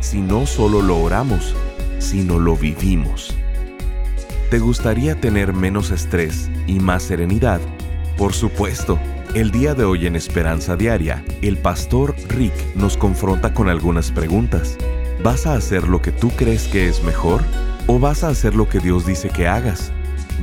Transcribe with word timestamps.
si 0.00 0.20
no 0.20 0.46
solo 0.46 0.82
lo 0.82 0.98
oramos, 0.98 1.54
sino 1.98 2.38
lo 2.38 2.56
vivimos. 2.56 3.34
¿Te 4.50 4.58
gustaría 4.58 5.20
tener 5.20 5.52
menos 5.52 5.90
estrés 5.90 6.50
y 6.66 6.80
más 6.80 7.02
serenidad? 7.02 7.60
Por 8.16 8.32
supuesto. 8.32 8.98
El 9.34 9.50
día 9.50 9.74
de 9.74 9.84
hoy 9.84 10.06
en 10.06 10.16
Esperanza 10.16 10.74
Diaria, 10.74 11.22
el 11.42 11.58
pastor 11.58 12.16
Rick 12.28 12.54
nos 12.74 12.96
confronta 12.96 13.52
con 13.52 13.68
algunas 13.68 14.10
preguntas. 14.10 14.78
¿Vas 15.22 15.46
a 15.46 15.54
hacer 15.54 15.86
lo 15.86 16.00
que 16.00 16.12
tú 16.12 16.30
crees 16.30 16.66
que 16.68 16.88
es 16.88 17.02
mejor? 17.04 17.42
¿O 17.86 17.98
vas 17.98 18.24
a 18.24 18.28
hacer 18.28 18.54
lo 18.54 18.68
que 18.70 18.80
Dios 18.80 19.04
dice 19.04 19.28
que 19.28 19.46
hagas? 19.46 19.92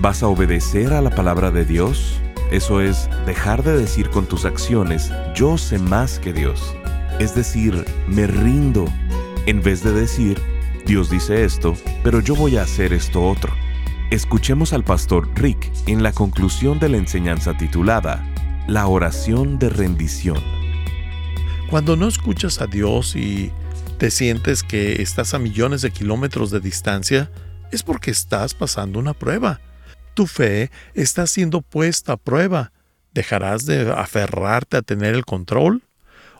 ¿Vas 0.02 0.22
a 0.22 0.27
obedecer 0.27 0.94
a 0.94 1.02
la 1.02 1.10
palabra 1.10 1.49
de 1.49 1.66
Dios? 1.66 2.20
Eso 2.52 2.80
es, 2.80 3.10
dejar 3.26 3.63
de 3.63 3.76
decir 3.76 4.12
con 4.12 4.27
tus 4.27 4.46
acciones, 4.46 5.12
yo 5.34 5.58
sé 5.58 5.80
más 5.80 6.20
que 6.20 6.32
Dios. 6.32 6.76
Es 7.20 7.34
decir, 7.34 7.85
me 8.08 8.27
rindo, 8.27 8.85
en 9.45 9.62
vez 9.62 9.84
de 9.84 9.91
decir, 9.91 10.41
Dios 10.85 11.09
dice 11.09 11.44
esto, 11.44 11.76
pero 12.04 12.20
yo 12.20 12.35
voy 12.35 12.57
a 12.57 12.63
hacer 12.63 12.93
esto 12.93 13.24
otro. 13.24 13.54
Escuchemos 14.12 14.74
al 14.74 14.84
pastor 14.84 15.29
Rick 15.35 15.71
en 15.88 16.04
la 16.04 16.13
conclusión 16.13 16.79
de 16.79 16.90
la 16.90 16.98
enseñanza 16.98 17.55
titulada 17.55 18.23
La 18.68 18.88
oración 18.88 19.60
de 19.60 19.70
rendición. 19.70 20.41
Cuando 21.70 21.96
no 21.96 22.07
escuchas 22.07 22.62
a 22.62 22.68
Dios 22.68 23.16
y 23.16 23.51
te 23.98 24.12
sientes 24.12 24.63
que 24.63 25.01
estás 25.01 25.34
a 25.34 25.40
millones 25.40 25.82
de 25.82 25.91
kilómetros 25.91 26.51
de 26.51 26.60
distancia, 26.60 27.32
es 27.71 27.84
porque 27.84 28.12
estás 28.12 28.54
pasando 28.54 28.99
una 28.99 29.13
prueba. 29.13 29.60
Tu 30.13 30.27
fe 30.27 30.71
está 30.93 31.27
siendo 31.27 31.62
puesta 31.62 32.13
a 32.13 32.18
prueba. 32.18 32.71
¿Dejarás 33.13 33.66
de 33.66 33.91
aferrarte 33.91 34.77
a 34.77 34.82
tener 34.82 35.13
el 35.16 35.26
control? 35.26 35.84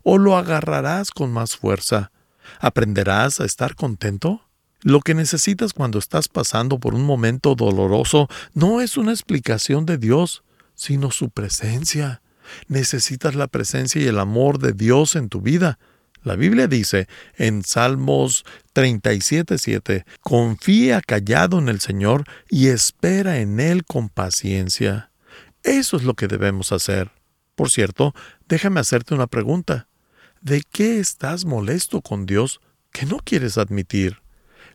¿O 0.03 0.17
lo 0.17 0.38
agarrarás 0.38 1.11
con 1.11 1.31
más 1.31 1.56
fuerza? 1.56 2.11
¿Aprenderás 2.60 3.40
a 3.40 3.46
estar 3.46 3.76
contento? 3.76 4.42
Lo 4.82 5.02
que 5.02 5.16
necesitas 5.16 5.74
cuando 5.74 5.98
estás 5.98 6.28
pasando 6.28 6.80
por 6.80 6.94
un 6.94 7.04
momento 7.04 7.56
doloroso 7.56 8.28
no 8.54 8.82
es 8.82 8.98
una 8.98 9.12
explicación 9.12 9.86
de 9.86 9.98
Dios, 9.98 10.44
sino 10.76 11.12
su 11.12 11.30
presencia. 11.30 12.22
Necesitas 12.68 13.36
la 13.36 13.48
presencia 13.48 14.02
y 14.02 14.06
el 14.06 14.20
amor 14.20 14.60
de 14.60 14.73
Dios 14.73 15.16
en 15.16 15.30
tu 15.30 15.42
vida. 15.42 15.80
La 16.23 16.36
Biblia 16.36 16.68
dice 16.68 17.08
en 17.38 17.64
Salmos 17.64 18.46
37:7, 18.73 20.06
confía 20.22 21.02
callado 21.02 21.60
en 21.60 21.70
el 21.70 21.80
Señor 21.80 22.23
y 22.50 22.68
espera 22.68 23.40
en 23.40 23.60
Él 23.60 23.86
con 23.86 24.10
paciencia. 24.10 25.12
Eso 25.64 25.98
es 25.98 26.04
lo 26.04 26.14
que 26.14 26.28
debemos 26.28 26.72
hacer. 26.72 27.12
Por 27.56 27.72
cierto, 27.72 28.14
déjame 28.48 28.80
hacerte 28.80 29.14
una 29.14 29.28
pregunta. 29.28 29.88
¿De 30.46 30.62
qué 30.62 31.00
estás 31.00 31.44
molesto 31.44 32.02
con 32.02 32.28
Dios 32.28 32.62
que 32.92 33.08
no 33.08 33.18
quieres 33.18 33.58
admitir? 33.58 34.22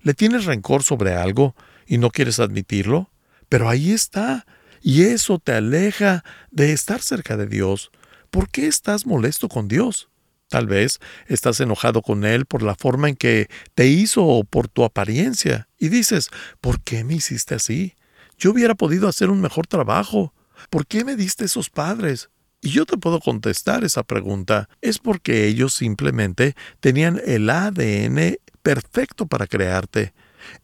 ¿Le 0.02 0.14
tienes 0.14 0.44
rencor 0.44 0.82
sobre 0.82 1.14
algo 1.14 1.54
y 1.86 1.98
no 1.98 2.10
quieres 2.10 2.40
admitirlo? 2.40 3.12
Pero 3.48 3.68
ahí 3.68 3.92
está, 3.92 4.46
y 4.82 5.02
eso 5.02 5.38
te 5.38 5.52
aleja 5.52 6.24
de 6.50 6.72
estar 6.72 7.00
cerca 7.00 7.36
de 7.36 7.46
Dios. 7.46 7.92
¿Por 8.32 8.50
qué 8.50 8.66
estás 8.66 9.06
molesto 9.06 9.48
con 9.48 9.68
Dios? 9.68 10.10
Tal 10.48 10.66
vez 10.66 10.98
estás 11.28 11.60
enojado 11.60 12.02
con 12.02 12.24
Él 12.24 12.46
por 12.46 12.64
la 12.64 12.74
forma 12.74 13.08
en 13.08 13.14
que 13.14 13.48
te 13.76 13.86
hizo 13.86 14.26
o 14.26 14.42
por 14.42 14.66
tu 14.66 14.82
apariencia, 14.82 15.68
y 15.78 15.88
dices, 15.88 16.30
¿por 16.60 16.80
qué 16.80 17.04
me 17.04 17.14
hiciste 17.14 17.54
así? 17.54 17.94
Yo 18.36 18.50
hubiera 18.50 18.74
podido 18.74 19.06
hacer 19.06 19.30
un 19.30 19.40
mejor 19.40 19.68
trabajo. 19.68 20.34
¿Por 20.68 20.84
qué 20.88 21.04
me 21.04 21.14
diste 21.14 21.44
esos 21.44 21.70
padres? 21.70 22.28
Y 22.60 22.70
yo 22.70 22.84
te 22.84 22.98
puedo 22.98 23.20
contestar 23.20 23.84
esa 23.84 24.02
pregunta. 24.02 24.68
Es 24.82 24.98
porque 24.98 25.46
ellos 25.46 25.72
simplemente 25.72 26.54
tenían 26.80 27.20
el 27.24 27.48
ADN 27.48 28.36
perfecto 28.62 29.26
para 29.26 29.46
crearte. 29.46 30.12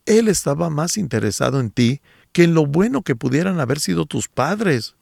Él 0.04 0.28
estaba 0.28 0.70
más 0.70 0.96
interesado 0.96 1.60
en 1.60 1.70
ti 1.70 2.00
que 2.32 2.44
en 2.44 2.54
lo 2.54 2.66
bueno 2.66 3.02
que 3.02 3.16
pudieran 3.16 3.60
haber 3.60 3.80
sido 3.80 4.04
tus 4.04 4.28
padres. 4.28 4.94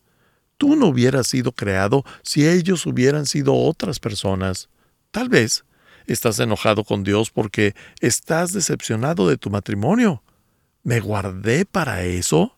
Tú 0.56 0.76
no 0.76 0.86
hubieras 0.86 1.26
sido 1.26 1.52
creado 1.52 2.04
si 2.22 2.46
ellos 2.46 2.86
hubieran 2.86 3.26
sido 3.26 3.54
otras 3.54 3.98
personas. 3.98 4.68
Tal 5.10 5.28
vez 5.28 5.64
estás 6.06 6.38
enojado 6.38 6.84
con 6.84 7.02
Dios 7.02 7.30
porque 7.30 7.74
estás 8.00 8.52
decepcionado 8.52 9.28
de 9.28 9.36
tu 9.36 9.50
matrimonio. 9.50 10.22
¿Me 10.84 11.00
guardé 11.00 11.64
para 11.64 12.04
eso? 12.04 12.56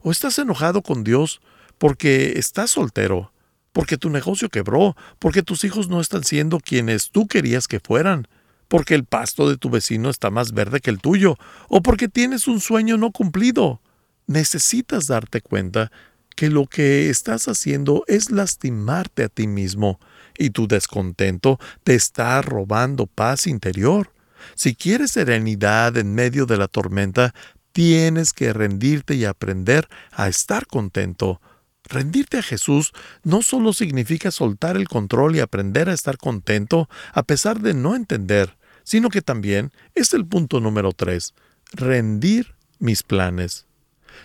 ¿O 0.00 0.10
estás 0.10 0.38
enojado 0.38 0.80
con 0.80 1.04
Dios 1.04 1.42
porque 1.76 2.38
estás 2.38 2.70
soltero, 2.70 3.33
porque 3.74 3.98
tu 3.98 4.08
negocio 4.08 4.48
quebró, 4.50 4.96
porque 5.18 5.42
tus 5.42 5.64
hijos 5.64 5.88
no 5.88 6.00
están 6.00 6.22
siendo 6.22 6.60
quienes 6.60 7.10
tú 7.10 7.26
querías 7.26 7.66
que 7.66 7.80
fueran, 7.80 8.28
porque 8.68 8.94
el 8.94 9.04
pasto 9.04 9.48
de 9.50 9.56
tu 9.56 9.68
vecino 9.68 10.10
está 10.10 10.30
más 10.30 10.52
verde 10.52 10.78
que 10.78 10.90
el 10.90 11.00
tuyo, 11.00 11.36
o 11.68 11.82
porque 11.82 12.06
tienes 12.08 12.46
un 12.46 12.60
sueño 12.60 12.96
no 12.96 13.10
cumplido? 13.10 13.82
Necesitas 14.28 15.08
darte 15.08 15.40
cuenta 15.40 15.90
que 16.36 16.50
lo 16.50 16.66
que 16.66 17.10
estás 17.10 17.48
haciendo 17.48 18.04
es 18.06 18.30
lastimarte 18.30 19.24
a 19.24 19.28
ti 19.28 19.48
mismo 19.48 19.98
y 20.38 20.50
tu 20.50 20.68
descontento 20.68 21.58
te 21.82 21.96
está 21.96 22.40
robando 22.42 23.06
paz 23.06 23.48
interior. 23.48 24.12
Si 24.54 24.76
quieres 24.76 25.10
serenidad 25.10 25.96
en 25.96 26.14
medio 26.14 26.46
de 26.46 26.58
la 26.58 26.68
tormenta, 26.68 27.34
tienes 27.72 28.32
que 28.32 28.52
rendirte 28.52 29.16
y 29.16 29.24
aprender 29.24 29.88
a 30.12 30.28
estar 30.28 30.68
contento. 30.68 31.40
Rendirte 31.88 32.38
a 32.38 32.42
Jesús 32.42 32.92
no 33.22 33.42
solo 33.42 33.72
significa 33.72 34.30
soltar 34.30 34.76
el 34.76 34.88
control 34.88 35.36
y 35.36 35.40
aprender 35.40 35.88
a 35.88 35.92
estar 35.92 36.16
contento 36.16 36.88
a 37.12 37.22
pesar 37.22 37.60
de 37.60 37.74
no 37.74 37.94
entender, 37.94 38.56
sino 38.84 39.10
que 39.10 39.22
también 39.22 39.70
es 39.94 40.14
el 40.14 40.26
punto 40.26 40.60
número 40.60 40.92
tres, 40.92 41.34
rendir 41.72 42.54
mis 42.78 43.02
planes. 43.02 43.66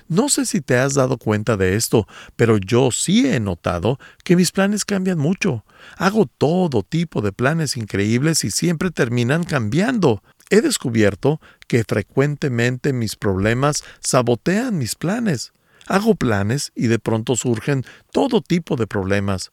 No 0.07 0.29
sé 0.29 0.45
si 0.45 0.61
te 0.61 0.77
has 0.77 0.93
dado 0.93 1.17
cuenta 1.17 1.57
de 1.57 1.75
esto, 1.75 2.07
pero 2.35 2.57
yo 2.57 2.91
sí 2.91 3.27
he 3.27 3.39
notado 3.39 3.99
que 4.23 4.35
mis 4.35 4.51
planes 4.51 4.85
cambian 4.85 5.17
mucho. 5.17 5.65
Hago 5.97 6.25
todo 6.25 6.83
tipo 6.83 7.21
de 7.21 7.31
planes 7.31 7.75
increíbles 7.75 8.43
y 8.43 8.51
siempre 8.51 8.91
terminan 8.91 9.43
cambiando. 9.43 10.23
He 10.49 10.61
descubierto 10.61 11.39
que 11.67 11.83
frecuentemente 11.83 12.93
mis 12.93 13.15
problemas 13.15 13.83
sabotean 13.99 14.77
mis 14.77 14.95
planes. 14.95 15.53
Hago 15.89 16.13
planes 16.13 16.71
y 16.75 16.85
de 16.87 16.99
pronto 16.99 17.35
surgen 17.35 17.83
todo 18.11 18.41
tipo 18.41 18.75
de 18.75 18.85
problemas. 18.85 19.51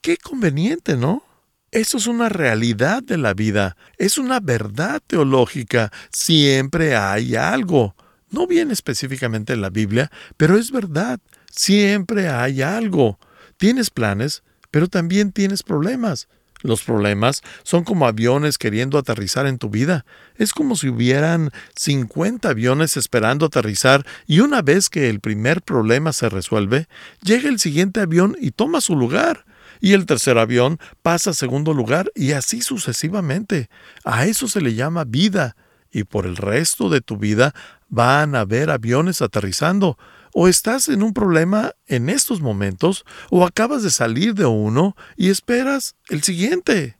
Qué 0.00 0.16
conveniente, 0.16 0.96
¿no? 0.96 1.22
Eso 1.70 1.98
es 1.98 2.06
una 2.06 2.30
realidad 2.30 3.02
de 3.02 3.18
la 3.18 3.34
vida, 3.34 3.76
es 3.98 4.16
una 4.16 4.40
verdad 4.40 5.02
teológica. 5.06 5.92
Siempre 6.10 6.96
hay 6.96 7.36
algo. 7.36 7.94
No 8.30 8.46
viene 8.46 8.72
específicamente 8.72 9.52
en 9.52 9.60
la 9.60 9.70
Biblia, 9.70 10.10
pero 10.38 10.56
es 10.56 10.70
verdad. 10.70 11.20
Siempre 11.50 12.28
hay 12.28 12.62
algo. 12.62 13.18
Tienes 13.58 13.90
planes, 13.90 14.42
pero 14.70 14.88
también 14.88 15.32
tienes 15.32 15.62
problemas. 15.62 16.28
Los 16.64 16.82
problemas 16.82 17.42
son 17.62 17.84
como 17.84 18.06
aviones 18.06 18.56
queriendo 18.56 18.96
aterrizar 18.96 19.46
en 19.46 19.58
tu 19.58 19.68
vida. 19.68 20.06
Es 20.36 20.54
como 20.54 20.76
si 20.76 20.88
hubieran 20.88 21.50
50 21.76 22.48
aviones 22.48 22.96
esperando 22.96 23.44
aterrizar 23.44 24.06
y 24.26 24.40
una 24.40 24.62
vez 24.62 24.88
que 24.88 25.10
el 25.10 25.20
primer 25.20 25.60
problema 25.60 26.14
se 26.14 26.30
resuelve, 26.30 26.88
llega 27.20 27.50
el 27.50 27.58
siguiente 27.58 28.00
avión 28.00 28.34
y 28.40 28.50
toma 28.50 28.80
su 28.80 28.96
lugar. 28.96 29.44
Y 29.82 29.92
el 29.92 30.06
tercer 30.06 30.38
avión 30.38 30.78
pasa 31.02 31.30
a 31.30 31.34
segundo 31.34 31.74
lugar 31.74 32.10
y 32.14 32.32
así 32.32 32.62
sucesivamente. 32.62 33.68
A 34.02 34.24
eso 34.24 34.48
se 34.48 34.62
le 34.62 34.74
llama 34.74 35.04
vida. 35.04 35.56
Y 35.92 36.04
por 36.04 36.24
el 36.24 36.38
resto 36.38 36.88
de 36.88 37.02
tu 37.02 37.18
vida 37.18 37.54
van 37.90 38.34
a 38.34 38.40
haber 38.40 38.70
aviones 38.70 39.20
aterrizando. 39.20 39.98
O 40.36 40.48
estás 40.48 40.88
en 40.88 41.04
un 41.04 41.14
problema 41.14 41.74
en 41.86 42.10
estos 42.10 42.40
momentos, 42.40 43.04
o 43.30 43.46
acabas 43.46 43.84
de 43.84 43.90
salir 43.90 44.34
de 44.34 44.46
uno 44.46 44.96
y 45.16 45.30
esperas 45.30 45.94
el 46.08 46.24
siguiente. 46.24 46.98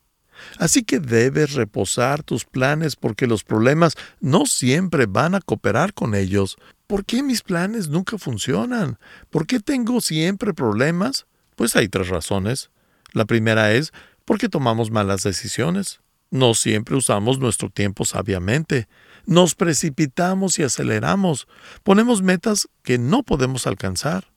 Así 0.59 0.85
que 0.85 1.01
debes 1.01 1.55
reposar 1.55 2.23
tus 2.23 2.45
planes 2.45 2.95
porque 2.95 3.27
los 3.27 3.43
problemas 3.43 3.95
no 4.21 4.47
siempre 4.47 5.07
van 5.07 5.35
a 5.35 5.41
cooperar 5.41 5.95
con 5.95 6.15
ellos. 6.15 6.57
¿Por 6.87 7.05
qué 7.05 7.25
mis 7.25 7.43
planes 7.43 7.89
nunca 7.89 8.19
funcionan? 8.19 8.99
¿Por 9.31 9.49
qué 9.49 9.59
tengo 9.59 10.01
siempre 10.01 10.55
problemas? 10.55 11.27
Pues 11.57 11.75
hay 11.75 11.89
tres 11.89 12.09
razones. 12.09 12.71
La 13.13 13.25
primera 13.25 13.73
es 13.73 13.93
porque 14.25 14.49
tomamos 14.49 14.93
malas 14.93 15.25
decisiones. 15.25 16.01
No 16.31 16.55
siempre 16.55 16.95
usamos 16.95 17.39
nuestro 17.41 17.69
tiempo 17.69 18.05
sabiamente. 18.05 18.87
Nos 19.26 19.55
precipitamos 19.55 20.59
y 20.59 20.62
aceleramos. 20.62 21.49
Ponemos 21.82 22.23
metas 22.23 22.69
que 22.82 22.99
no 22.99 23.23
podemos 23.23 23.67
alcanzar. 23.67 24.32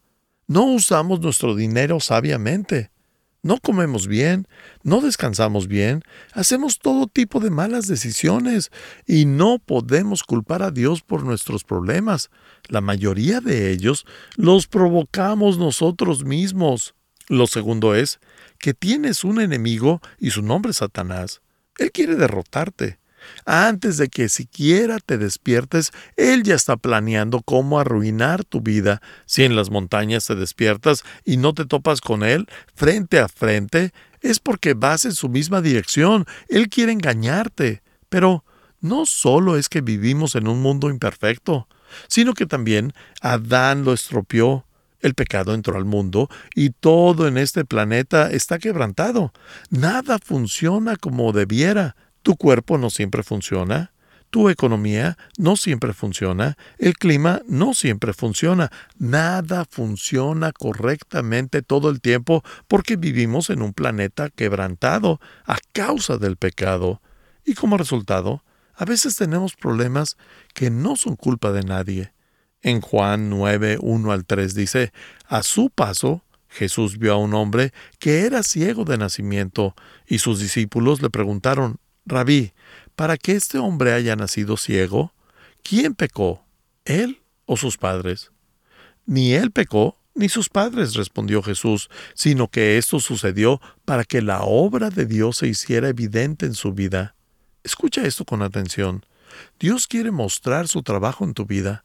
No 0.47 0.63
usamos 0.63 1.19
nuestro 1.19 1.55
dinero 1.55 1.99
sabiamente. 1.99 2.91
No 3.43 3.59
comemos 3.59 4.07
bien, 4.07 4.47
no 4.83 4.99
descansamos 4.99 5.67
bien, 5.67 6.03
hacemos 6.33 6.79
todo 6.79 7.07
tipo 7.07 7.39
de 7.39 7.49
malas 7.49 7.87
decisiones 7.87 8.71
y 9.05 9.25
no 9.25 9.59
podemos 9.59 10.23
culpar 10.23 10.63
a 10.63 10.71
Dios 10.71 11.01
por 11.01 11.23
nuestros 11.23 11.63
problemas. 11.63 12.29
La 12.67 12.81
mayoría 12.81 13.39
de 13.39 13.71
ellos 13.71 14.05
los 14.35 14.67
provocamos 14.67 15.57
nosotros 15.57 16.25
mismos. 16.25 16.95
Lo 17.29 17.47
segundo 17.47 17.95
es 17.95 18.19
que 18.57 18.73
tienes 18.73 19.23
un 19.23 19.39
enemigo 19.39 20.01
y 20.17 20.31
su 20.31 20.41
nombre 20.41 20.71
es 20.71 20.77
Satanás. 20.77 21.41
Él 21.77 21.91
quiere 21.91 22.15
derrotarte. 22.15 22.99
Antes 23.45 23.97
de 23.97 24.07
que 24.09 24.29
siquiera 24.29 24.99
te 24.99 25.17
despiertes, 25.17 25.91
Él 26.15 26.43
ya 26.43 26.55
está 26.55 26.77
planeando 26.77 27.41
cómo 27.41 27.79
arruinar 27.79 28.43
tu 28.43 28.61
vida. 28.61 29.01
Si 29.25 29.43
en 29.43 29.55
las 29.55 29.69
montañas 29.69 30.25
te 30.25 30.35
despiertas 30.35 31.03
y 31.25 31.37
no 31.37 31.53
te 31.53 31.65
topas 31.65 32.01
con 32.01 32.23
Él 32.23 32.47
frente 32.75 33.19
a 33.19 33.27
frente, 33.27 33.91
es 34.21 34.39
porque 34.39 34.73
vas 34.73 35.05
en 35.05 35.13
su 35.13 35.29
misma 35.29 35.61
dirección. 35.61 36.25
Él 36.49 36.69
quiere 36.69 36.91
engañarte. 36.91 37.81
Pero 38.09 38.43
no 38.79 39.05
solo 39.05 39.57
es 39.57 39.69
que 39.69 39.81
vivimos 39.81 40.35
en 40.35 40.47
un 40.47 40.61
mundo 40.61 40.89
imperfecto, 40.89 41.67
sino 42.07 42.33
que 42.33 42.45
también 42.45 42.93
Adán 43.21 43.83
lo 43.83 43.93
estropeó. 43.93 44.65
El 44.99 45.13
pecado 45.13 45.53
entró 45.53 45.77
al 45.77 45.85
mundo 45.85 46.27
y 46.55 46.71
todo 46.71 47.27
en 47.27 47.37
este 47.37 47.65
planeta 47.65 48.31
está 48.31 48.57
quebrantado. 48.57 49.31
Nada 49.69 50.17
funciona 50.17 50.95
como 50.95 51.33
debiera. 51.33 51.95
Tu 52.27 52.35
cuerpo 52.35 52.77
no 52.77 52.89
siempre 52.89 53.23
funciona, 53.23 53.93
tu 54.31 54.49
economía 54.49 55.17
no 55.37 55.55
siempre 55.55 55.93
funciona, 55.93 56.57
el 56.77 56.95
clima 56.95 57.41
no 57.47 57.73
siempre 57.73 58.11
funciona, 58.11 58.69
nada 58.97 59.63
funciona 59.63 60.51
correctamente 60.51 61.61
todo 61.61 61.89
el 61.89 62.01
tiempo 62.01 62.43
porque 62.67 62.97
vivimos 62.97 63.49
en 63.49 63.61
un 63.61 63.71
planeta 63.71 64.29
quebrantado 64.29 65.21
a 65.45 65.57
causa 65.71 66.17
del 66.17 66.35
pecado. 66.35 67.01
Y 67.45 67.53
como 67.53 67.77
resultado, 67.77 68.43
a 68.75 68.83
veces 68.83 69.15
tenemos 69.15 69.55
problemas 69.55 70.17
que 70.53 70.69
no 70.69 70.97
son 70.97 71.15
culpa 71.15 71.53
de 71.53 71.63
nadie. 71.63 72.11
En 72.61 72.81
Juan 72.81 73.29
9, 73.29 73.77
1 73.79 74.11
al 74.11 74.25
3 74.25 74.53
dice, 74.53 74.91
a 75.27 75.43
su 75.43 75.69
paso, 75.69 76.25
Jesús 76.49 76.97
vio 76.97 77.13
a 77.13 77.17
un 77.17 77.33
hombre 77.33 77.71
que 77.99 78.25
era 78.25 78.43
ciego 78.43 78.83
de 78.83 78.97
nacimiento, 78.97 79.75
y 80.05 80.19
sus 80.19 80.41
discípulos 80.41 81.01
le 81.01 81.09
preguntaron, 81.09 81.79
Rabí, 82.07 82.53
para 82.95 83.17
que 83.17 83.33
este 83.33 83.59
hombre 83.59 83.91
haya 83.91 84.15
nacido 84.15 84.55
ciego, 84.55 85.13
¿quién 85.61 85.93
pecó? 85.93 86.45
¿Él 86.85 87.21
o 87.45 87.57
sus 87.57 87.77
padres? 87.77 88.31
Ni 89.05 89.33
él 89.33 89.51
pecó, 89.51 89.97
ni 90.15 90.29
sus 90.29 90.49
padres, 90.49 90.95
respondió 90.95 91.43
Jesús, 91.43 91.89
sino 92.15 92.47
que 92.47 92.77
esto 92.77 92.99
sucedió 92.99 93.61
para 93.85 94.03
que 94.03 94.21
la 94.21 94.41
obra 94.41 94.89
de 94.89 95.05
Dios 95.05 95.37
se 95.37 95.47
hiciera 95.47 95.89
evidente 95.89 96.45
en 96.45 96.55
su 96.55 96.73
vida. 96.73 97.15
Escucha 97.63 98.05
esto 98.05 98.25
con 98.25 98.41
atención. 98.41 99.05
Dios 99.59 99.85
quiere 99.85 100.11
mostrar 100.11 100.67
su 100.67 100.81
trabajo 100.81 101.25
en 101.25 101.33
tu 101.33 101.45
vida. 101.45 101.83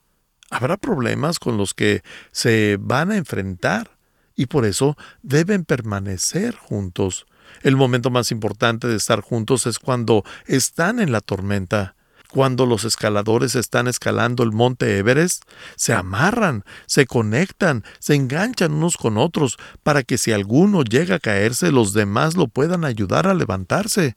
Habrá 0.50 0.76
problemas 0.76 1.38
con 1.38 1.56
los 1.56 1.74
que 1.74 2.02
se 2.30 2.78
van 2.80 3.10
a 3.10 3.16
enfrentar 3.16 3.98
y 4.36 4.46
por 4.46 4.64
eso 4.64 4.96
deben 5.22 5.64
permanecer 5.64 6.54
juntos. 6.54 7.26
El 7.60 7.76
momento 7.76 8.10
más 8.10 8.30
importante 8.30 8.88
de 8.88 8.96
estar 8.96 9.20
juntos 9.20 9.66
es 9.66 9.78
cuando 9.78 10.24
están 10.46 11.00
en 11.00 11.12
la 11.12 11.20
tormenta. 11.20 11.94
Cuando 12.32 12.64
los 12.64 12.84
escaladores 12.84 13.54
están 13.56 13.88
escalando 13.88 14.42
el 14.42 14.52
monte 14.52 14.96
Everest, 14.96 15.42
se 15.76 15.92
amarran, 15.92 16.64
se 16.86 17.04
conectan, 17.04 17.84
se 17.98 18.14
enganchan 18.14 18.72
unos 18.72 18.96
con 18.96 19.18
otros 19.18 19.58
para 19.82 20.02
que 20.02 20.16
si 20.16 20.32
alguno 20.32 20.82
llega 20.82 21.16
a 21.16 21.20
caerse, 21.20 21.70
los 21.70 21.92
demás 21.92 22.34
lo 22.34 22.48
puedan 22.48 22.86
ayudar 22.86 23.26
a 23.26 23.34
levantarse. 23.34 24.16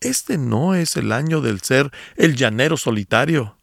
Este 0.00 0.38
no 0.38 0.74
es 0.74 0.96
el 0.96 1.12
año 1.12 1.42
del 1.42 1.60
ser 1.60 1.90
el 2.16 2.34
llanero 2.34 2.78
solitario, 2.78 3.58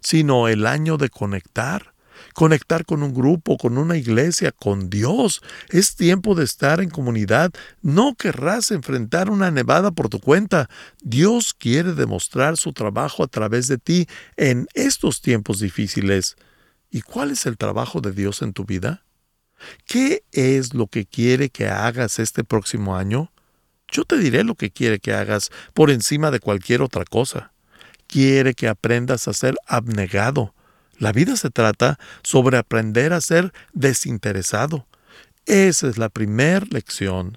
sino 0.00 0.48
el 0.48 0.66
año 0.66 0.98
de 0.98 1.08
conectar, 1.08 1.93
conectar 2.34 2.84
con 2.84 3.02
un 3.02 3.14
grupo, 3.14 3.56
con 3.56 3.78
una 3.78 3.96
iglesia, 3.96 4.52
con 4.52 4.90
Dios. 4.90 5.40
Es 5.70 5.96
tiempo 5.96 6.34
de 6.34 6.44
estar 6.44 6.80
en 6.80 6.90
comunidad. 6.90 7.52
No 7.80 8.14
querrás 8.14 8.70
enfrentar 8.70 9.30
una 9.30 9.50
nevada 9.50 9.92
por 9.92 10.10
tu 10.10 10.20
cuenta. 10.20 10.68
Dios 11.02 11.54
quiere 11.54 11.94
demostrar 11.94 12.58
su 12.58 12.72
trabajo 12.72 13.22
a 13.22 13.28
través 13.28 13.68
de 13.68 13.78
ti 13.78 14.06
en 14.36 14.66
estos 14.74 15.22
tiempos 15.22 15.60
difíciles. 15.60 16.36
¿Y 16.90 17.00
cuál 17.00 17.30
es 17.30 17.46
el 17.46 17.56
trabajo 17.56 18.00
de 18.00 18.12
Dios 18.12 18.42
en 18.42 18.52
tu 18.52 18.64
vida? 18.64 19.04
¿Qué 19.86 20.24
es 20.32 20.74
lo 20.74 20.88
que 20.88 21.06
quiere 21.06 21.48
que 21.48 21.68
hagas 21.68 22.18
este 22.18 22.44
próximo 22.44 22.96
año? 22.96 23.32
Yo 23.88 24.04
te 24.04 24.18
diré 24.18 24.44
lo 24.44 24.54
que 24.54 24.70
quiere 24.70 24.98
que 24.98 25.12
hagas 25.12 25.50
por 25.72 25.90
encima 25.90 26.30
de 26.30 26.40
cualquier 26.40 26.82
otra 26.82 27.04
cosa. 27.04 27.52
Quiere 28.06 28.54
que 28.54 28.68
aprendas 28.68 29.28
a 29.28 29.32
ser 29.32 29.54
abnegado, 29.66 30.54
la 31.04 31.12
vida 31.12 31.36
se 31.36 31.50
trata 31.50 31.98
sobre 32.22 32.56
aprender 32.56 33.12
a 33.12 33.20
ser 33.20 33.52
desinteresado. 33.74 34.86
Esa 35.44 35.86
es 35.86 35.98
la 35.98 36.08
primera 36.08 36.66
lección. 36.70 37.36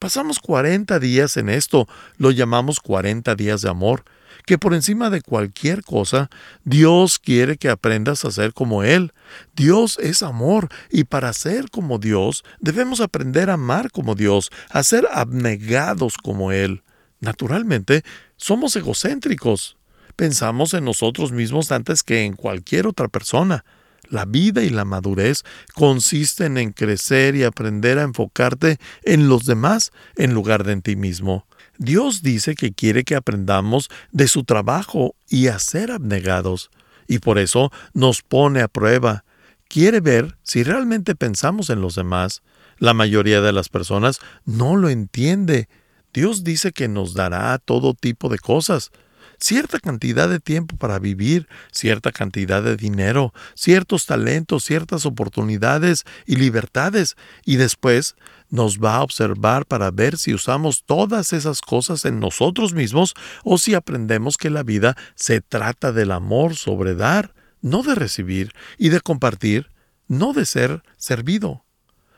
Pasamos 0.00 0.40
40 0.40 0.98
días 0.98 1.36
en 1.36 1.48
esto, 1.48 1.86
lo 2.16 2.32
llamamos 2.32 2.80
40 2.80 3.36
días 3.36 3.62
de 3.62 3.68
amor, 3.68 4.02
que 4.46 4.58
por 4.58 4.74
encima 4.74 5.10
de 5.10 5.22
cualquier 5.22 5.84
cosa, 5.84 6.28
Dios 6.64 7.20
quiere 7.20 7.56
que 7.56 7.68
aprendas 7.68 8.24
a 8.24 8.32
ser 8.32 8.52
como 8.52 8.82
Él. 8.82 9.12
Dios 9.54 9.96
es 10.02 10.24
amor, 10.24 10.68
y 10.90 11.04
para 11.04 11.32
ser 11.32 11.70
como 11.70 12.00
Dios, 12.00 12.42
debemos 12.58 13.00
aprender 13.00 13.48
a 13.48 13.54
amar 13.54 13.92
como 13.92 14.16
Dios, 14.16 14.50
a 14.70 14.82
ser 14.82 15.06
abnegados 15.12 16.16
como 16.16 16.50
Él. 16.50 16.82
Naturalmente, 17.20 18.02
somos 18.36 18.74
egocéntricos, 18.74 19.77
pensamos 20.18 20.74
en 20.74 20.84
nosotros 20.84 21.30
mismos 21.30 21.70
antes 21.70 22.02
que 22.02 22.24
en 22.24 22.34
cualquier 22.34 22.88
otra 22.88 23.06
persona. 23.06 23.64
La 24.10 24.24
vida 24.24 24.64
y 24.64 24.68
la 24.68 24.84
madurez 24.84 25.44
consisten 25.74 26.58
en 26.58 26.72
crecer 26.72 27.36
y 27.36 27.44
aprender 27.44 28.00
a 28.00 28.02
enfocarte 28.02 28.78
en 29.04 29.28
los 29.28 29.44
demás 29.44 29.92
en 30.16 30.34
lugar 30.34 30.64
de 30.64 30.72
en 30.72 30.82
ti 30.82 30.96
mismo. 30.96 31.46
Dios 31.76 32.20
dice 32.22 32.56
que 32.56 32.72
quiere 32.72 33.04
que 33.04 33.14
aprendamos 33.14 33.90
de 34.10 34.26
su 34.26 34.42
trabajo 34.42 35.14
y 35.28 35.46
a 35.46 35.60
ser 35.60 35.92
abnegados, 35.92 36.70
y 37.06 37.20
por 37.20 37.38
eso 37.38 37.70
nos 37.94 38.22
pone 38.22 38.60
a 38.60 38.66
prueba. 38.66 39.24
Quiere 39.68 40.00
ver 40.00 40.36
si 40.42 40.64
realmente 40.64 41.14
pensamos 41.14 41.70
en 41.70 41.80
los 41.80 41.94
demás. 41.94 42.42
La 42.78 42.92
mayoría 42.92 43.40
de 43.40 43.52
las 43.52 43.68
personas 43.68 44.18
no 44.44 44.74
lo 44.74 44.88
entiende. 44.88 45.68
Dios 46.12 46.42
dice 46.42 46.72
que 46.72 46.88
nos 46.88 47.14
dará 47.14 47.56
todo 47.58 47.94
tipo 47.94 48.28
de 48.28 48.38
cosas, 48.38 48.90
cierta 49.38 49.78
cantidad 49.78 50.28
de 50.28 50.40
tiempo 50.40 50.76
para 50.76 50.98
vivir, 50.98 51.48
cierta 51.72 52.12
cantidad 52.12 52.62
de 52.62 52.76
dinero, 52.76 53.32
ciertos 53.54 54.06
talentos, 54.06 54.64
ciertas 54.64 55.06
oportunidades 55.06 56.04
y 56.26 56.36
libertades, 56.36 57.16
y 57.44 57.56
después 57.56 58.16
nos 58.50 58.78
va 58.78 58.96
a 58.96 59.02
observar 59.02 59.66
para 59.66 59.90
ver 59.90 60.16
si 60.16 60.34
usamos 60.34 60.84
todas 60.84 61.32
esas 61.32 61.60
cosas 61.60 62.04
en 62.04 62.18
nosotros 62.18 62.72
mismos 62.72 63.14
o 63.44 63.58
si 63.58 63.74
aprendemos 63.74 64.36
que 64.36 64.50
la 64.50 64.62
vida 64.62 64.96
se 65.14 65.40
trata 65.40 65.92
del 65.92 66.12
amor 66.12 66.56
sobre 66.56 66.94
dar, 66.94 67.34
no 67.60 67.82
de 67.82 67.94
recibir, 67.94 68.52
y 68.78 68.88
de 68.88 69.00
compartir, 69.00 69.68
no 70.06 70.32
de 70.32 70.46
ser 70.46 70.82
servido. 70.96 71.64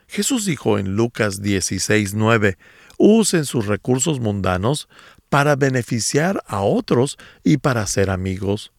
Jesús 0.07 0.45
dijo 0.45 0.79
en 0.79 0.97
Lucas 0.97 1.41
16:9, 1.41 2.57
usen 2.99 3.45
sus 3.45 3.67
recursos 3.67 4.21
mundanos 4.21 4.89
para 5.31 5.57
beneficiar 5.57 6.43
a 6.47 6.61
otros 6.61 7.17
y 7.43 7.57
para 7.57 7.87
ser 7.87 8.11
amigos. 8.11 8.73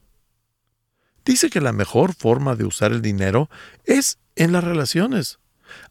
Dice 1.26 1.50
que 1.50 1.62
la 1.62 1.72
mejor 1.72 2.14
forma 2.14 2.56
de 2.56 2.66
usar 2.66 2.92
el 2.92 3.02
dinero 3.02 3.50
es 3.86 4.20
en 4.36 4.52
las 4.52 4.64
relaciones. 4.64 5.40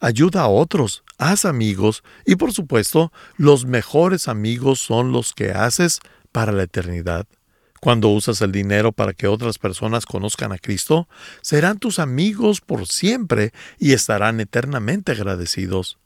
Ayuda 0.00 0.42
a 0.42 0.48
otros, 0.48 1.02
haz 1.18 1.44
amigos 1.44 2.04
y 2.26 2.36
por 2.36 2.52
supuesto 2.52 3.12
los 3.36 3.64
mejores 3.64 4.28
amigos 4.28 4.80
son 4.80 5.10
los 5.12 5.32
que 5.32 5.52
haces 5.52 6.00
para 6.32 6.52
la 6.52 6.64
eternidad. 6.64 7.26
Cuando 7.80 8.08
usas 8.08 8.42
el 8.42 8.52
dinero 8.52 8.92
para 8.92 9.14
que 9.14 9.26
otras 9.26 9.58
personas 9.58 10.04
conozcan 10.04 10.52
a 10.52 10.58
Cristo, 10.58 11.08
serán 11.40 11.78
tus 11.78 11.98
amigos 11.98 12.60
por 12.60 12.86
siempre 12.86 13.52
y 13.78 13.92
estarán 13.92 14.38
eternamente 14.40 15.12
agradecidos. 15.12 15.98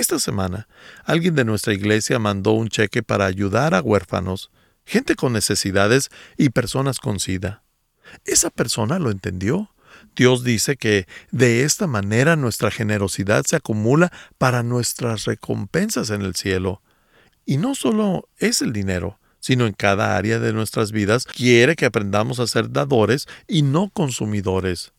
Esta 0.00 0.18
semana, 0.18 0.66
alguien 1.04 1.34
de 1.34 1.44
nuestra 1.44 1.74
iglesia 1.74 2.18
mandó 2.18 2.52
un 2.52 2.70
cheque 2.70 3.02
para 3.02 3.26
ayudar 3.26 3.74
a 3.74 3.82
huérfanos, 3.82 4.50
gente 4.86 5.14
con 5.14 5.34
necesidades 5.34 6.08
y 6.38 6.48
personas 6.48 7.00
con 7.00 7.20
sida. 7.20 7.64
Esa 8.24 8.48
persona 8.48 8.98
lo 8.98 9.10
entendió. 9.10 9.74
Dios 10.16 10.42
dice 10.42 10.78
que 10.78 11.06
de 11.32 11.64
esta 11.64 11.86
manera 11.86 12.34
nuestra 12.36 12.70
generosidad 12.70 13.44
se 13.44 13.56
acumula 13.56 14.10
para 14.38 14.62
nuestras 14.62 15.26
recompensas 15.26 16.08
en 16.08 16.22
el 16.22 16.34
cielo. 16.34 16.80
Y 17.44 17.58
no 17.58 17.74
solo 17.74 18.26
es 18.38 18.62
el 18.62 18.72
dinero, 18.72 19.18
sino 19.38 19.66
en 19.66 19.74
cada 19.74 20.16
área 20.16 20.38
de 20.38 20.54
nuestras 20.54 20.92
vidas 20.92 21.26
quiere 21.26 21.76
que 21.76 21.84
aprendamos 21.84 22.40
a 22.40 22.46
ser 22.46 22.72
dadores 22.72 23.28
y 23.46 23.60
no 23.60 23.90
consumidores. 23.90 24.94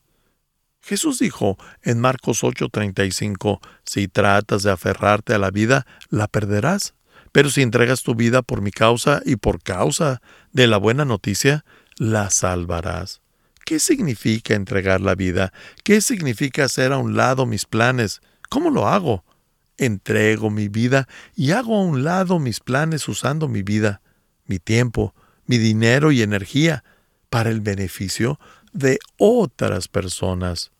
Jesús 0.81 1.19
dijo 1.19 1.57
en 1.83 1.99
Marcos 1.99 2.43
8:35, 2.43 3.59
si 3.85 4.07
tratas 4.07 4.63
de 4.63 4.71
aferrarte 4.71 5.33
a 5.33 5.37
la 5.37 5.51
vida, 5.51 5.85
la 6.09 6.27
perderás, 6.27 6.95
pero 7.31 7.49
si 7.49 7.61
entregas 7.61 8.03
tu 8.03 8.15
vida 8.15 8.41
por 8.41 8.61
mi 8.61 8.71
causa 8.71 9.21
y 9.25 9.35
por 9.35 9.61
causa 9.61 10.21
de 10.51 10.67
la 10.67 10.77
buena 10.77 11.05
noticia, 11.05 11.63
la 11.97 12.29
salvarás. 12.29 13.21
¿Qué 13.63 13.79
significa 13.79 14.55
entregar 14.55 15.01
la 15.01 15.15
vida? 15.15 15.53
¿Qué 15.83 16.01
significa 16.01 16.65
hacer 16.65 16.91
a 16.91 16.97
un 16.97 17.15
lado 17.15 17.45
mis 17.45 17.65
planes? 17.65 18.21
¿Cómo 18.49 18.69
lo 18.69 18.87
hago? 18.87 19.23
Entrego 19.77 20.49
mi 20.49 20.67
vida 20.67 21.07
y 21.35 21.51
hago 21.51 21.77
a 21.77 21.83
un 21.83 22.03
lado 22.03 22.39
mis 22.39 22.59
planes 22.59 23.07
usando 23.07 23.47
mi 23.47 23.61
vida, 23.61 24.01
mi 24.45 24.59
tiempo, 24.59 25.15
mi 25.45 25.57
dinero 25.57 26.11
y 26.11 26.21
energía 26.21 26.83
para 27.29 27.49
el 27.49 27.61
beneficio 27.61 28.39
de 28.73 28.99
otras 29.17 29.87
personas. 29.87 30.71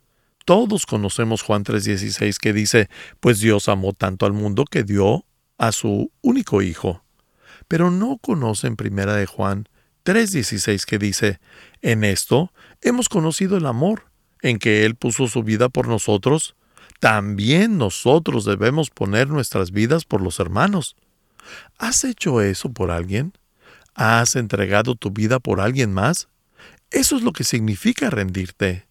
Todos 0.46 0.86
conocemos 0.86 1.42
Juan 1.44 1.64
3:16 1.64 2.38
que 2.40 2.54
dice, 2.54 2.90
pues 3.20 3.40
Dios 3.40 3.70
amó 3.70 3.94
tanto 3.94 4.26
al 4.26 4.34
mundo 4.34 4.66
que 4.66 4.84
dio 4.84 5.26
a 5.58 5.72
su 5.72 6.12
único 6.22 6.62
hijo. 6.62 7.04
Pero 7.68 7.92
no 7.92 8.18
conocen 8.18 8.76
primera 8.76 9.16
de 9.16 9.26
Juan 9.26 9.70
3:16 10.04 10.86
que 10.86 10.98
dice, 10.98 11.40
en 11.82 12.04
esto 12.04 12.52
hemos 12.82 13.08
conocido 13.10 13.58
el 13.58 13.66
amor, 13.66 14.06
en 14.42 14.58
que 14.58 14.86
Él 14.86 14.96
puso 14.96 15.28
su 15.28 15.44
vida 15.44 15.70
por 15.70 15.88
nosotros, 15.88 16.56
también 17.00 17.78
nosotros 17.78 18.46
debemos 18.46 18.90
poner 18.90 19.28
nuestras 19.30 19.72
vidas 19.72 20.06
por 20.06 20.22
los 20.22 20.40
hermanos. 20.40 20.96
¿Has 21.78 22.04
hecho 22.04 22.42
eso 22.42 22.72
por 22.72 22.92
alguien? 22.92 23.34
¿Has 23.94 24.36
entregado 24.36 24.96
tu 24.96 25.12
vida 25.12 25.40
por 25.40 25.60
alguien 25.62 25.94
más? 25.94 26.28
Eso 26.92 27.16
es 27.16 27.24
lo 27.24 27.32
que 27.32 27.46
significa 27.46 28.10
rendirte. 28.10 28.86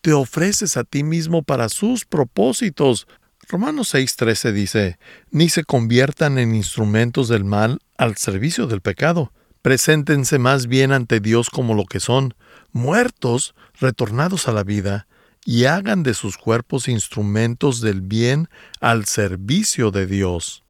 Te 0.00 0.12
ofreces 0.12 0.76
a 0.76 0.84
ti 0.84 1.02
mismo 1.02 1.42
para 1.42 1.68
sus 1.68 2.04
propósitos. 2.04 3.08
Romanos 3.48 3.92
6:13 3.92 4.52
dice, 4.52 4.98
ni 5.30 5.48
se 5.48 5.64
conviertan 5.64 6.38
en 6.38 6.54
instrumentos 6.54 7.28
del 7.28 7.44
mal 7.44 7.80
al 7.98 8.16
servicio 8.16 8.68
del 8.68 8.80
pecado. 8.80 9.32
Preséntense 9.62 10.38
más 10.38 10.68
bien 10.68 10.92
ante 10.92 11.20
Dios 11.20 11.50
como 11.50 11.74
lo 11.74 11.86
que 11.86 11.98
son, 11.98 12.34
muertos, 12.72 13.54
retornados 13.80 14.46
a 14.46 14.52
la 14.52 14.62
vida, 14.62 15.08
y 15.44 15.64
hagan 15.64 16.02
de 16.02 16.14
sus 16.14 16.38
cuerpos 16.38 16.86
instrumentos 16.88 17.80
del 17.80 18.00
bien 18.00 18.48
al 18.80 19.06
servicio 19.06 19.90
de 19.90 20.06
Dios. 20.06 20.64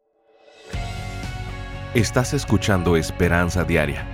Estás 1.95 2.35
escuchando 2.35 2.97
Esperanza 2.97 3.65
Diaria 3.65 4.14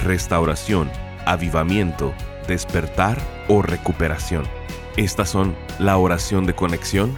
restauración, 0.00 0.90
avivamiento, 1.26 2.12
despertar 2.48 3.18
o 3.48 3.62
recuperación. 3.62 4.44
Estas 4.96 5.30
son 5.30 5.54
la 5.78 5.96
oración 5.96 6.46
de 6.46 6.54
conexión, 6.54 7.14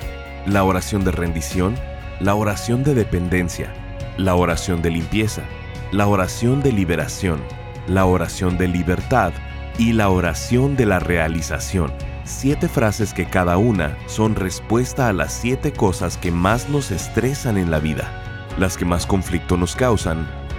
la 0.46 0.64
oración 0.64 1.04
de 1.04 1.12
rendición, 1.12 1.74
la 2.20 2.34
oración 2.34 2.84
de 2.84 2.94
dependencia, 2.94 3.72
la 4.18 4.34
oración 4.34 4.82
de 4.82 4.90
limpieza, 4.90 5.42
la 5.90 6.06
oración 6.06 6.62
de 6.62 6.72
liberación, 6.72 7.40
la 7.86 8.04
oración 8.04 8.58
de 8.58 8.68
libertad 8.68 9.32
y 9.78 9.92
la 9.92 10.10
oración 10.10 10.76
de 10.76 10.86
la 10.86 10.98
realización. 10.98 11.92
Siete 12.24 12.68
frases 12.68 13.14
que 13.14 13.26
cada 13.26 13.56
una 13.56 13.96
son 14.06 14.36
respuesta 14.36 15.08
a 15.08 15.12
las 15.12 15.32
siete 15.32 15.72
cosas 15.72 16.18
que 16.18 16.30
más 16.30 16.68
nos 16.68 16.90
estresan 16.90 17.56
en 17.56 17.70
la 17.70 17.80
vida, 17.80 18.12
las 18.58 18.76
que 18.76 18.84
más 18.84 19.06
conflicto 19.06 19.56
nos 19.56 19.74
causan 19.74 20.28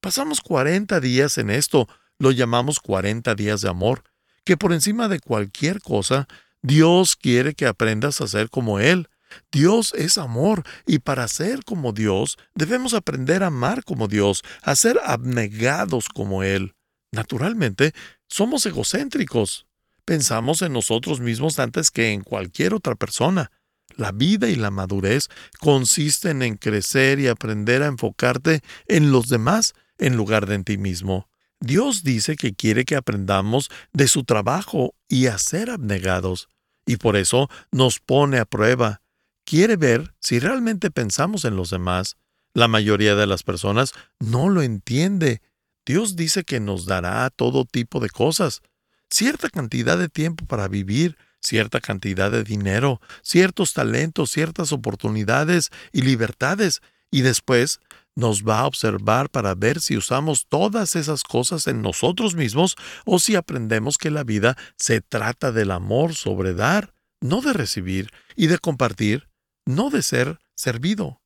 Pasamos 0.00 0.40
40 0.40 1.00
días 1.00 1.36
en 1.36 1.50
esto, 1.50 1.86
lo 2.18 2.30
llamamos 2.30 2.80
40 2.80 3.34
días 3.34 3.60
de 3.60 3.68
amor, 3.68 4.02
que 4.44 4.56
por 4.56 4.72
encima 4.72 5.06
de 5.06 5.20
cualquier 5.20 5.82
cosa, 5.82 6.26
Dios 6.62 7.14
quiere 7.14 7.52
que 7.52 7.66
aprendas 7.66 8.22
a 8.22 8.26
ser 8.26 8.48
como 8.48 8.78
Él, 8.78 9.09
Dios 9.52 9.92
es 9.96 10.18
amor 10.18 10.62
y 10.86 11.00
para 11.00 11.28
ser 11.28 11.64
como 11.64 11.92
Dios 11.92 12.38
debemos 12.54 12.94
aprender 12.94 13.42
a 13.42 13.48
amar 13.48 13.84
como 13.84 14.08
Dios, 14.08 14.42
a 14.62 14.76
ser 14.76 15.00
abnegados 15.04 16.08
como 16.08 16.42
Él. 16.42 16.74
Naturalmente, 17.12 17.92
somos 18.28 18.64
egocéntricos. 18.66 19.66
Pensamos 20.04 20.62
en 20.62 20.72
nosotros 20.72 21.20
mismos 21.20 21.58
antes 21.58 21.90
que 21.90 22.12
en 22.12 22.22
cualquier 22.22 22.74
otra 22.74 22.94
persona. 22.94 23.50
La 23.96 24.12
vida 24.12 24.48
y 24.48 24.56
la 24.56 24.70
madurez 24.70 25.28
consisten 25.58 26.42
en 26.42 26.56
crecer 26.56 27.18
y 27.18 27.26
aprender 27.26 27.82
a 27.82 27.86
enfocarte 27.86 28.60
en 28.86 29.12
los 29.12 29.28
demás 29.28 29.74
en 29.98 30.16
lugar 30.16 30.46
de 30.46 30.54
en 30.54 30.64
ti 30.64 30.78
mismo. 30.78 31.28
Dios 31.60 32.02
dice 32.02 32.36
que 32.36 32.54
quiere 32.54 32.84
que 32.84 32.96
aprendamos 32.96 33.70
de 33.92 34.08
su 34.08 34.24
trabajo 34.24 34.94
y 35.08 35.26
a 35.26 35.36
ser 35.36 35.68
abnegados, 35.68 36.48
y 36.86 36.96
por 36.96 37.16
eso 37.16 37.50
nos 37.70 37.98
pone 38.00 38.38
a 38.38 38.46
prueba 38.46 39.02
quiere 39.50 39.74
ver 39.74 40.14
si 40.20 40.38
realmente 40.38 40.92
pensamos 40.92 41.44
en 41.44 41.56
los 41.56 41.70
demás. 41.70 42.16
La 42.54 42.68
mayoría 42.68 43.16
de 43.16 43.26
las 43.26 43.42
personas 43.42 43.94
no 44.20 44.48
lo 44.48 44.62
entiende. 44.62 45.42
Dios 45.84 46.14
dice 46.14 46.44
que 46.44 46.60
nos 46.60 46.86
dará 46.86 47.28
todo 47.30 47.64
tipo 47.64 47.98
de 47.98 48.10
cosas, 48.10 48.62
cierta 49.10 49.50
cantidad 49.50 49.98
de 49.98 50.08
tiempo 50.08 50.46
para 50.46 50.68
vivir, 50.68 51.18
cierta 51.40 51.80
cantidad 51.80 52.30
de 52.30 52.44
dinero, 52.44 53.00
ciertos 53.22 53.72
talentos, 53.72 54.30
ciertas 54.30 54.70
oportunidades 54.70 55.70
y 55.90 56.02
libertades, 56.02 56.80
y 57.10 57.22
después 57.22 57.80
nos 58.14 58.44
va 58.44 58.60
a 58.60 58.66
observar 58.68 59.30
para 59.30 59.56
ver 59.56 59.80
si 59.80 59.96
usamos 59.96 60.46
todas 60.48 60.94
esas 60.94 61.24
cosas 61.24 61.66
en 61.66 61.82
nosotros 61.82 62.36
mismos 62.36 62.76
o 63.04 63.18
si 63.18 63.34
aprendemos 63.34 63.98
que 63.98 64.12
la 64.12 64.22
vida 64.22 64.56
se 64.76 65.00
trata 65.00 65.50
del 65.50 65.72
amor 65.72 66.14
sobre 66.14 66.54
dar, 66.54 66.94
no 67.20 67.40
de 67.40 67.52
recibir, 67.52 68.10
y 68.36 68.46
de 68.46 68.58
compartir, 68.58 69.29
no 69.66 69.90
de 69.90 70.02
ser 70.02 70.38
servido. 70.54 71.20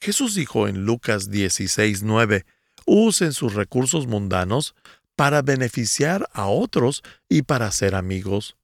Jesús 0.00 0.34
dijo 0.34 0.68
en 0.68 0.84
Lucas 0.84 1.30
16:9, 1.30 2.44
usen 2.84 3.32
sus 3.32 3.54
recursos 3.54 4.06
mundanos 4.06 4.74
para 5.14 5.42
beneficiar 5.42 6.28
a 6.32 6.46
otros 6.46 7.02
y 7.28 7.42
para 7.42 7.70
ser 7.70 7.94
amigos. 7.94 8.56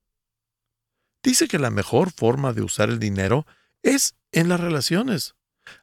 Dice 1.22 1.48
que 1.48 1.58
la 1.58 1.70
mejor 1.70 2.12
forma 2.12 2.52
de 2.52 2.62
usar 2.62 2.90
el 2.90 2.98
dinero 2.98 3.46
es 3.82 4.14
en 4.32 4.48
las 4.48 4.60
relaciones. 4.60 5.34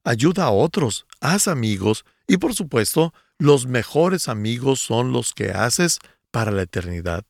Ayuda 0.03 0.45
a 0.45 0.51
otros, 0.51 1.05
haz 1.21 1.47
amigos 1.47 2.05
y 2.27 2.37
por 2.37 2.53
supuesto, 2.53 3.13
los 3.37 3.65
mejores 3.65 4.27
amigos 4.27 4.81
son 4.81 5.13
los 5.13 5.33
que 5.33 5.51
haces 5.51 5.99
para 6.31 6.51
la 6.51 6.63
eternidad. 6.63 7.25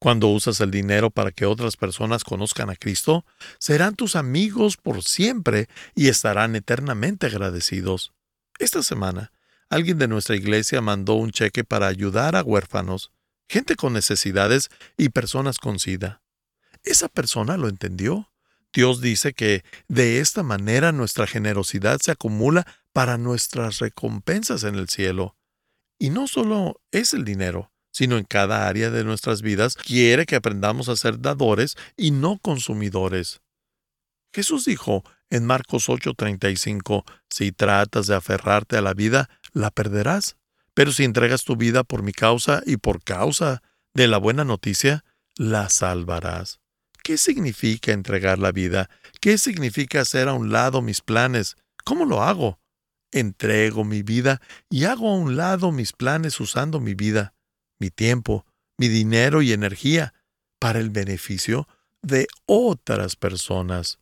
Cuando 0.00 0.28
usas 0.28 0.58
el 0.62 0.70
dinero 0.70 1.10
para 1.10 1.30
que 1.30 1.44
otras 1.44 1.76
personas 1.76 2.24
conozcan 2.24 2.70
a 2.70 2.76
Cristo, 2.76 3.26
serán 3.58 3.96
tus 3.96 4.16
amigos 4.16 4.78
por 4.78 5.04
siempre 5.04 5.68
y 5.94 6.08
estarán 6.08 6.56
eternamente 6.56 7.26
agradecidos. 7.26 8.14
Esta 8.58 8.82
semana, 8.82 9.30
alguien 9.68 9.98
de 9.98 10.08
nuestra 10.08 10.36
iglesia 10.36 10.80
mandó 10.80 11.16
un 11.16 11.32
cheque 11.32 11.64
para 11.64 11.86
ayudar 11.86 12.34
a 12.34 12.42
huérfanos, 12.42 13.12
gente 13.46 13.76
con 13.76 13.92
necesidades 13.92 14.70
y 14.96 15.10
personas 15.10 15.58
con 15.58 15.78
sida. 15.78 16.22
Esa 16.82 17.08
persona 17.08 17.58
lo 17.58 17.68
entendió. 17.68 18.32
Dios 18.72 19.02
dice 19.02 19.34
que 19.34 19.64
de 19.88 20.20
esta 20.20 20.42
manera 20.42 20.92
nuestra 20.92 21.26
generosidad 21.26 21.98
se 22.00 22.12
acumula 22.12 22.66
para 22.94 23.18
nuestras 23.18 23.80
recompensas 23.80 24.64
en 24.64 24.76
el 24.76 24.88
cielo. 24.88 25.36
Y 25.98 26.08
no 26.08 26.26
solo 26.26 26.80
es 26.90 27.12
el 27.12 27.26
dinero, 27.26 27.70
sino 27.90 28.18
en 28.18 28.24
cada 28.24 28.68
área 28.68 28.90
de 28.90 29.04
nuestras 29.04 29.42
vidas, 29.42 29.76
quiere 29.76 30.26
que 30.26 30.36
aprendamos 30.36 30.88
a 30.88 30.96
ser 30.96 31.20
dadores 31.20 31.76
y 31.96 32.10
no 32.10 32.38
consumidores. 32.38 33.40
Jesús 34.32 34.64
dijo 34.64 35.04
en 35.28 35.44
Marcos 35.46 35.88
8:35, 35.88 37.04
si 37.28 37.52
tratas 37.52 38.06
de 38.06 38.14
aferrarte 38.14 38.76
a 38.76 38.82
la 38.82 38.94
vida, 38.94 39.28
la 39.52 39.70
perderás, 39.70 40.36
pero 40.74 40.92
si 40.92 41.04
entregas 41.04 41.44
tu 41.44 41.56
vida 41.56 41.84
por 41.84 42.02
mi 42.02 42.12
causa 42.12 42.62
y 42.64 42.76
por 42.76 43.02
causa 43.02 43.62
de 43.94 44.06
la 44.06 44.18
buena 44.18 44.44
noticia, 44.44 45.04
la 45.36 45.68
salvarás. 45.68 46.60
¿Qué 47.02 47.16
significa 47.16 47.92
entregar 47.92 48.38
la 48.38 48.52
vida? 48.52 48.88
¿Qué 49.20 49.38
significa 49.38 50.02
hacer 50.02 50.28
a 50.28 50.34
un 50.34 50.52
lado 50.52 50.82
mis 50.82 51.00
planes? 51.00 51.56
¿Cómo 51.84 52.04
lo 52.04 52.22
hago? 52.22 52.60
Entrego 53.10 53.84
mi 53.84 54.02
vida 54.02 54.40
y 54.68 54.84
hago 54.84 55.08
a 55.08 55.16
un 55.16 55.36
lado 55.36 55.72
mis 55.72 55.92
planes 55.92 56.38
usando 56.38 56.78
mi 56.78 56.94
vida 56.94 57.34
mi 57.80 57.90
tiempo, 57.90 58.46
mi 58.78 58.86
dinero 58.86 59.42
y 59.42 59.52
energía 59.52 60.14
para 60.60 60.78
el 60.78 60.90
beneficio 60.90 61.66
de 62.02 62.28
otras 62.46 63.16
personas. 63.16 63.98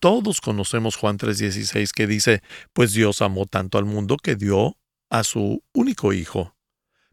Todos 0.00 0.40
conocemos 0.40 0.96
Juan 0.96 1.18
3:16 1.18 1.92
que 1.92 2.06
dice, 2.06 2.42
pues 2.72 2.92
Dios 2.92 3.22
amó 3.22 3.46
tanto 3.46 3.78
al 3.78 3.84
mundo 3.84 4.16
que 4.16 4.36
dio 4.36 4.76
a 5.10 5.24
su 5.24 5.62
único 5.72 6.12
hijo. 6.12 6.56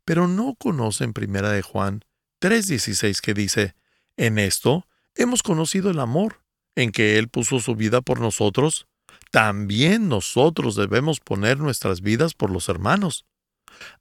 Pero 0.04 0.28
no 0.28 0.56
conocen 0.56 1.14
primera 1.14 1.52
de 1.52 1.62
Juan 1.62 2.02
3:16 2.40 3.22
que 3.22 3.34
dice, 3.34 3.76
en 4.18 4.40
esto 4.40 4.88
hemos 5.16 5.44
conocido 5.44 5.90
el 5.90 6.00
amor, 6.00 6.42
en 6.76 6.92
que 6.92 7.18
Él 7.18 7.30
puso 7.30 7.60
su 7.60 7.76
vida 7.76 8.02
por 8.02 8.20
nosotros. 8.20 8.88
También 9.32 10.08
nosotros 10.08 10.76
debemos 10.76 11.20
poner 11.20 11.58
nuestras 11.58 12.02
vidas 12.02 12.34
por 12.34 12.52
los 12.52 12.70
hermanos. 12.70 13.26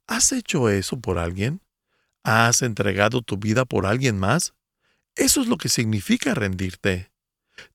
¿Has 0.07 0.31
hecho 0.31 0.69
eso 0.69 0.99
por 0.99 1.17
alguien? 1.17 1.61
¿Has 2.25 2.63
entregado 2.63 3.21
tu 3.21 3.37
vida 3.37 3.65
por 3.65 3.85
alguien 3.85 4.17
más? 4.17 4.55
Eso 5.15 5.43
es 5.43 5.47
lo 5.47 5.57
que 5.57 5.69
significa 5.69 6.33
rendirte. 6.33 7.11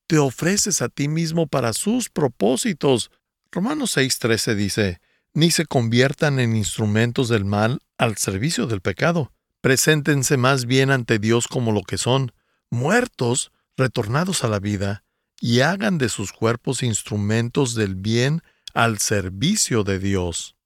Te 0.08 0.18
ofreces 0.18 0.82
a 0.82 0.88
ti 0.88 1.06
mismo 1.06 1.46
para 1.46 1.72
sus 1.72 2.08
propósitos. 2.08 3.12
Romanos 3.52 3.96
6:13 3.96 4.56
dice, 4.56 5.00
ni 5.34 5.52
se 5.52 5.66
conviertan 5.66 6.40
en 6.40 6.56
instrumentos 6.56 7.28
del 7.28 7.44
mal 7.44 7.78
al 7.96 8.16
servicio 8.16 8.66
del 8.66 8.80
pecado. 8.80 9.32
Preséntense 9.60 10.36
más 10.36 10.64
bien 10.64 10.90
ante 10.90 11.20
Dios 11.20 11.46
como 11.46 11.70
lo 11.70 11.82
que 11.82 11.96
son, 11.96 12.32
muertos, 12.70 13.52
retornados 13.76 14.42
a 14.42 14.48
la 14.48 14.58
vida, 14.58 15.04
y 15.40 15.60
hagan 15.60 15.96
de 15.96 16.08
sus 16.08 16.32
cuerpos 16.32 16.82
instrumentos 16.82 17.76
del 17.76 17.94
bien 17.94 18.42
al 18.74 18.98
servicio 18.98 19.84
de 19.84 20.00
Dios. 20.00 20.56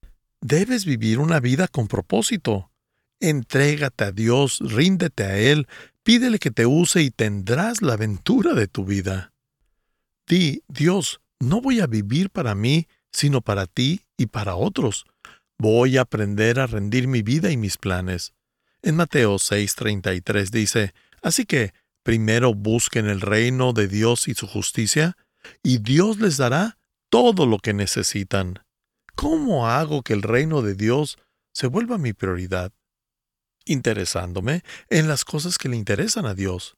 Debes 0.41 0.85
vivir 0.85 1.19
una 1.19 1.39
vida 1.39 1.67
con 1.67 1.87
propósito. 1.87 2.71
Entrégate 3.19 4.05
a 4.05 4.11
Dios, 4.11 4.59
ríndete 4.59 5.23
a 5.23 5.37
Él, 5.37 5.67
pídele 6.03 6.39
que 6.39 6.51
te 6.51 6.65
use 6.65 7.01
y 7.01 7.11
tendrás 7.11 7.81
la 7.81 7.93
aventura 7.93 8.53
de 8.53 8.67
tu 8.67 8.85
vida. 8.85 9.33
Di, 10.27 10.63
Dios, 10.67 11.21
no 11.39 11.61
voy 11.61 11.79
a 11.79 11.87
vivir 11.87 12.29
para 12.29 12.55
mí, 12.55 12.87
sino 13.11 13.41
para 13.41 13.65
ti 13.67 14.01
y 14.17 14.27
para 14.27 14.55
otros. 14.55 15.05
Voy 15.57 15.97
a 15.97 16.01
aprender 16.01 16.59
a 16.59 16.67
rendir 16.67 17.07
mi 17.07 17.21
vida 17.21 17.51
y 17.51 17.57
mis 17.57 17.77
planes. 17.77 18.33
En 18.81 18.95
Mateo 18.95 19.35
6:33 19.35 20.51
dice, 20.51 20.93
Así 21.21 21.45
que, 21.45 21.73
primero 22.03 22.53
busquen 22.53 23.07
el 23.07 23.21
reino 23.21 23.73
de 23.73 23.87
Dios 23.87 24.27
y 24.27 24.35
su 24.35 24.47
justicia, 24.47 25.17
y 25.63 25.79
Dios 25.79 26.19
les 26.19 26.37
dará 26.37 26.77
todo 27.09 27.45
lo 27.45 27.57
que 27.57 27.73
necesitan. 27.73 28.59
¿Cómo 29.15 29.67
hago 29.67 30.03
que 30.03 30.13
el 30.13 30.21
reino 30.21 30.61
de 30.61 30.75
Dios 30.75 31.17
se 31.53 31.67
vuelva 31.67 31.97
mi 31.97 32.13
prioridad? 32.13 32.73
Interesándome 33.65 34.63
en 34.89 35.07
las 35.07 35.25
cosas 35.25 35.57
que 35.57 35.69
le 35.69 35.75
interesan 35.75 36.25
a 36.25 36.33
Dios. 36.33 36.77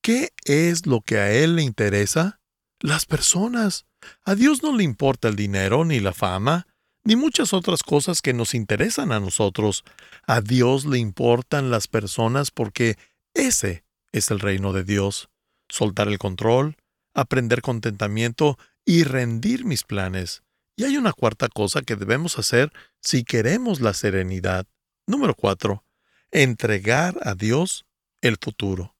¿Qué 0.00 0.30
es 0.44 0.86
lo 0.86 1.00
que 1.00 1.18
a 1.18 1.32
Él 1.32 1.56
le 1.56 1.62
interesa? 1.62 2.40
Las 2.80 3.06
personas. 3.06 3.86
A 4.24 4.34
Dios 4.34 4.62
no 4.62 4.76
le 4.76 4.84
importa 4.84 5.28
el 5.28 5.36
dinero, 5.36 5.84
ni 5.84 6.00
la 6.00 6.12
fama, 6.12 6.66
ni 7.04 7.16
muchas 7.16 7.52
otras 7.52 7.82
cosas 7.82 8.22
que 8.22 8.32
nos 8.32 8.54
interesan 8.54 9.12
a 9.12 9.20
nosotros. 9.20 9.84
A 10.26 10.40
Dios 10.40 10.84
le 10.84 10.98
importan 10.98 11.70
las 11.70 11.88
personas 11.88 12.50
porque 12.50 12.96
ese 13.34 13.84
es 14.12 14.30
el 14.30 14.40
reino 14.40 14.72
de 14.72 14.84
Dios. 14.84 15.28
Soltar 15.68 16.08
el 16.08 16.18
control, 16.18 16.76
aprender 17.14 17.60
contentamiento 17.60 18.58
y 18.84 19.02
rendir 19.02 19.64
mis 19.64 19.82
planes. 19.82 20.42
Y 20.76 20.84
hay 20.84 20.96
una 20.96 21.12
cuarta 21.12 21.48
cosa 21.48 21.82
que 21.82 21.96
debemos 21.96 22.38
hacer 22.38 22.72
si 23.00 23.24
queremos 23.24 23.80
la 23.80 23.94
serenidad. 23.94 24.66
Número 25.06 25.34
cuatro 25.34 25.84
entregar 26.30 27.18
a 27.22 27.34
Dios 27.34 27.86
el 28.20 28.36
futuro. 28.40 28.96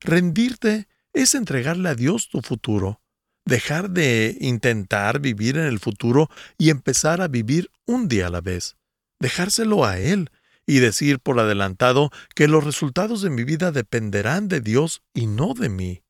Rendirte 0.00 0.88
es 1.12 1.34
entregarle 1.34 1.88
a 1.88 1.94
Dios 1.94 2.28
tu 2.28 2.42
futuro, 2.42 3.00
dejar 3.44 3.90
de 3.90 4.36
intentar 4.40 5.20
vivir 5.20 5.56
en 5.56 5.66
el 5.66 5.78
futuro 5.78 6.30
y 6.56 6.70
empezar 6.70 7.20
a 7.20 7.28
vivir 7.28 7.70
un 7.86 8.08
día 8.08 8.28
a 8.28 8.30
la 8.30 8.40
vez, 8.40 8.76
dejárselo 9.18 9.84
a 9.84 9.98
Él 9.98 10.30
y 10.66 10.78
decir 10.78 11.18
por 11.18 11.38
adelantado 11.40 12.10
que 12.34 12.48
los 12.48 12.64
resultados 12.64 13.22
de 13.22 13.30
mi 13.30 13.44
vida 13.44 13.72
dependerán 13.72 14.48
de 14.48 14.60
Dios 14.60 15.02
y 15.12 15.26
no 15.26 15.54
de 15.54 15.68
mí. 15.68 16.02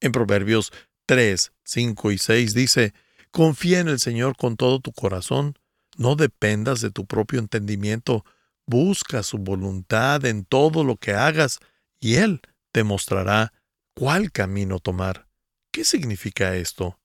En 0.00 0.12
Proverbios 0.12 0.72
3, 1.06 1.52
5 1.64 2.12
y 2.12 2.18
6 2.18 2.54
dice, 2.54 2.94
Confía 3.30 3.80
en 3.80 3.88
el 3.88 4.00
Señor 4.00 4.36
con 4.36 4.56
todo 4.56 4.80
tu 4.80 4.92
corazón, 4.92 5.58
no 5.98 6.16
dependas 6.16 6.80
de 6.80 6.90
tu 6.90 7.06
propio 7.06 7.38
entendimiento, 7.38 8.24
Busca 8.66 9.22
su 9.22 9.38
voluntad 9.38 10.24
en 10.24 10.44
todo 10.44 10.84
lo 10.84 10.96
que 10.96 11.12
hagas 11.12 11.60
y 12.00 12.16
Él 12.16 12.40
te 12.72 12.84
mostrará 12.84 13.52
cuál 13.94 14.32
camino 14.32 14.80
tomar. 14.80 15.28
¿Qué 15.72 15.84
significa 15.84 16.56
esto? 16.56 16.98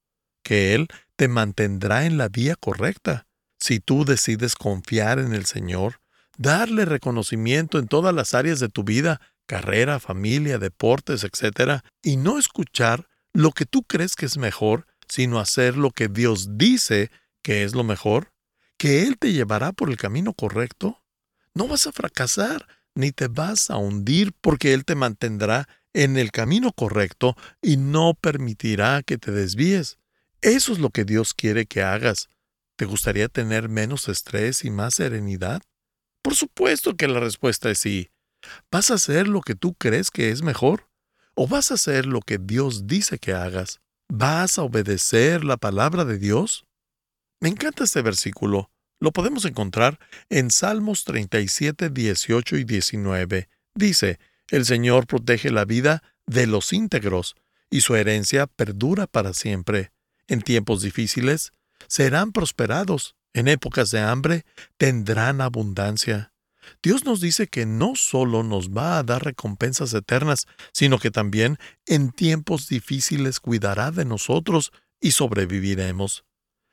Que 0.43 0.73
Él 0.73 0.87
te 1.15 1.27
mantendrá 1.27 2.05
en 2.05 2.17
la 2.17 2.29
vía 2.29 2.55
correcta. 2.55 3.27
Si 3.59 3.79
tú 3.79 4.05
decides 4.05 4.55
confiar 4.55 5.19
en 5.19 5.33
el 5.33 5.45
Señor, 5.45 6.01
darle 6.37 6.85
reconocimiento 6.85 7.77
en 7.77 7.87
todas 7.87 8.13
las 8.13 8.33
áreas 8.33 8.59
de 8.59 8.69
tu 8.69 8.83
vida, 8.83 9.21
carrera, 9.45 9.99
familia, 9.99 10.57
deportes, 10.57 11.23
etc., 11.23 11.81
y 12.01 12.17
no 12.17 12.39
escuchar 12.39 13.07
lo 13.33 13.51
que 13.51 13.65
tú 13.65 13.83
crees 13.83 14.15
que 14.15 14.25
es 14.25 14.37
mejor, 14.37 14.87
sino 15.07 15.39
hacer 15.39 15.77
lo 15.77 15.91
que 15.91 16.07
Dios 16.07 16.57
dice 16.57 17.11
que 17.43 17.63
es 17.63 17.75
lo 17.75 17.83
mejor, 17.83 18.31
que 18.77 19.03
Él 19.03 19.17
te 19.17 19.31
llevará 19.33 19.73
por 19.73 19.89
el 19.89 19.97
camino 19.97 20.33
correcto, 20.33 21.00
no 21.53 21.67
vas 21.67 21.87
a 21.87 21.91
fracasar 21.91 22.67
ni 22.95 23.11
te 23.11 23.27
vas 23.27 23.69
a 23.69 23.77
hundir 23.77 24.33
porque 24.41 24.73
Él 24.73 24.85
te 24.85 24.95
mantendrá 24.95 25.67
en 25.93 26.17
el 26.17 26.31
camino 26.31 26.71
correcto 26.71 27.35
y 27.61 27.77
no 27.77 28.13
permitirá 28.13 29.03
que 29.03 29.17
te 29.17 29.31
desvíes. 29.31 29.97
Eso 30.41 30.73
es 30.73 30.79
lo 30.79 30.89
que 30.89 31.05
Dios 31.05 31.33
quiere 31.33 31.65
que 31.65 31.83
hagas. 31.83 32.29
¿Te 32.75 32.85
gustaría 32.85 33.27
tener 33.27 33.69
menos 33.69 34.09
estrés 34.09 34.65
y 34.65 34.71
más 34.71 34.95
serenidad? 34.95 35.61
Por 36.21 36.35
supuesto 36.35 36.95
que 36.95 37.07
la 37.07 37.19
respuesta 37.19 37.69
es 37.69 37.79
sí. 37.79 38.09
¿Vas 38.71 38.89
a 38.91 38.95
hacer 38.95 39.27
lo 39.27 39.41
que 39.41 39.55
tú 39.55 39.73
crees 39.75 40.09
que 40.09 40.31
es 40.31 40.41
mejor? 40.41 40.89
¿O 41.35 41.47
vas 41.47 41.71
a 41.71 41.75
hacer 41.75 42.05
lo 42.05 42.21
que 42.21 42.37
Dios 42.37 42.87
dice 42.87 43.19
que 43.19 43.33
hagas? 43.33 43.81
¿Vas 44.09 44.57
a 44.57 44.63
obedecer 44.63 45.43
la 45.43 45.57
palabra 45.57 46.05
de 46.05 46.17
Dios? 46.17 46.65
Me 47.39 47.49
encanta 47.49 47.83
este 47.83 48.01
versículo. 48.01 48.71
Lo 49.01 49.11
podemos 49.11 49.45
encontrar 49.45 49.99
en 50.29 50.51
Salmos 50.51 51.05
37, 51.05 51.89
18 51.89 52.57
y 52.57 52.63
19. 52.65 53.49
Dice, 53.73 54.19
El 54.49 54.63
Señor 54.63 55.07
protege 55.07 55.49
la 55.49 55.65
vida 55.65 56.03
de 56.27 56.45
los 56.45 56.71
íntegros, 56.71 57.35
y 57.71 57.81
su 57.81 57.95
herencia 57.95 58.45
perdura 58.45 59.07
para 59.07 59.33
siempre. 59.33 59.91
En 60.27 60.43
tiempos 60.43 60.83
difíciles 60.83 61.51
serán 61.87 62.31
prosperados, 62.31 63.15
en 63.33 63.47
épocas 63.47 63.89
de 63.89 64.01
hambre 64.01 64.45
tendrán 64.77 65.41
abundancia. 65.41 66.31
Dios 66.83 67.03
nos 67.03 67.21
dice 67.21 67.47
que 67.47 67.65
no 67.65 67.95
solo 67.95 68.43
nos 68.43 68.69
va 68.69 68.99
a 68.99 69.03
dar 69.03 69.23
recompensas 69.23 69.95
eternas, 69.95 70.45
sino 70.73 70.99
que 70.99 71.09
también 71.09 71.57
en 71.87 72.11
tiempos 72.11 72.67
difíciles 72.67 73.39
cuidará 73.39 73.89
de 73.89 74.05
nosotros 74.05 74.71
y 74.99 75.11
sobreviviremos. 75.13 76.23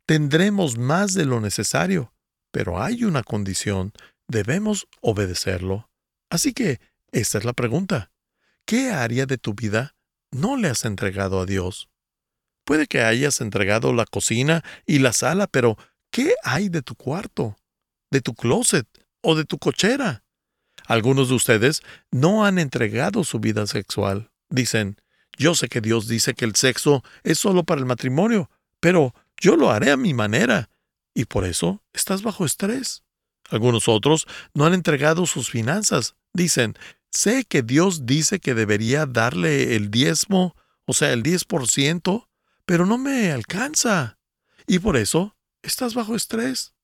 Tendremos 0.05 0.77
más 0.77 1.15
de 1.15 1.25
lo 1.25 1.41
necesario, 1.41 2.13
pero 2.51 2.83
hay 2.83 3.05
una 3.05 3.23
condición, 3.23 3.93
debemos 4.27 4.87
obedecerlo. 5.01 5.91
Así 6.31 6.53
que, 6.53 6.81
esta 7.13 7.39
es 7.39 7.45
la 7.45 7.53
pregunta. 7.53 8.11
¿Qué 8.65 8.91
área 8.91 9.27
de 9.27 9.39
tu 9.39 9.55
vida 9.55 9.97
no 10.31 10.57
le 10.57 10.69
has 10.69 10.85
entregado 10.85 11.41
a 11.41 11.47
Dios? 11.47 11.89
Puede 12.65 12.87
que 12.87 13.03
hayas 13.03 13.41
entregado 13.41 13.95
la 13.95 14.05
cocina 14.05 14.63
y 14.85 14.99
la 14.99 15.15
sala, 15.15 15.47
pero 15.47 15.79
¿qué 16.11 16.35
hay 16.43 16.69
de 16.69 16.83
tu 16.83 16.95
cuarto, 16.95 17.57
de 18.11 18.21
tu 18.21 18.35
closet 18.35 18.87
o 19.23 19.35
de 19.35 19.45
tu 19.45 19.59
cochera? 19.59 20.23
Algunos 20.87 21.31
de 21.31 21.35
ustedes 21.35 21.83
no 22.11 22.45
han 22.45 22.59
entregado 22.59 23.25
su 23.25 23.41
vida 23.41 23.67
sexual. 23.67 24.31
Dicen, 24.51 25.01
yo 25.39 25.55
sé 25.55 25.69
que 25.69 25.81
Dios 25.81 26.09
dice 26.09 26.35
que 26.35 26.45
el 26.45 26.57
sexo 26.57 27.03
es 27.23 27.39
solo 27.39 27.65
para 27.65 27.81
el 27.81 27.87
matrimonio, 27.87 28.51
pero 28.81 29.15
yo 29.39 29.57
lo 29.57 29.71
haré 29.71 29.91
a 29.91 29.97
mi 29.97 30.13
manera 30.13 30.69
y 31.15 31.25
por 31.25 31.45
eso 31.45 31.83
estás 31.93 32.23
bajo 32.23 32.45
estrés. 32.45 33.05
Algunos 33.51 33.89
otros 33.89 34.27
no 34.55 34.67
han 34.67 34.75
entregado 34.75 35.27
sus 35.27 35.51
finanzas. 35.51 36.15
Dicen, 36.33 36.77
sé 37.11 37.45
que 37.45 37.63
Dios 37.63 38.07
dice 38.07 38.41
que 38.41 38.55
debería 38.55 39.07
darle 39.07 39.75
el 39.75 39.91
diezmo, 39.91 40.55
o 40.85 40.93
sea, 40.93 41.13
el 41.13 41.23
10%, 41.23 42.29
pero 42.67 42.87
no 42.87 42.99
me 42.99 43.33
alcanza. 43.33 44.19
Y 44.67 44.79
por 44.79 44.97
eso 44.97 45.37
estás 45.63 45.95
bajo 45.95 46.15
estrés. 46.15 46.75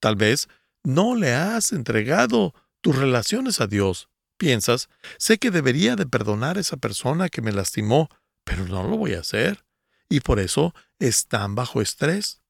Tal 0.00 0.16
vez 0.16 0.48
no 0.84 1.14
le 1.16 1.34
has 1.34 1.72
entregado 1.72 2.54
tus 2.80 2.96
relaciones 2.96 3.60
a 3.60 3.66
Dios. 3.66 4.08
Piensas, 4.36 4.88
sé 5.18 5.38
que 5.38 5.50
debería 5.50 5.96
de 5.96 6.06
perdonar 6.06 6.56
a 6.56 6.60
esa 6.60 6.76
persona 6.76 7.28
que 7.28 7.42
me 7.42 7.52
lastimó, 7.52 8.08
pero 8.44 8.66
no 8.66 8.82
lo 8.84 8.96
voy 8.96 9.14
a 9.14 9.20
hacer. 9.20 9.64
Y 10.08 10.20
por 10.20 10.40
eso 10.40 10.74
están 10.98 11.54
bajo 11.54 11.80
estrés. 11.80 12.42